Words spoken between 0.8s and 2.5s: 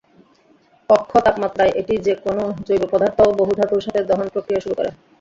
কক্ষ তাপমাত্রায় এটি যেকোনও